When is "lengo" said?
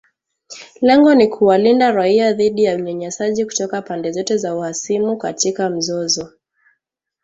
0.81-1.15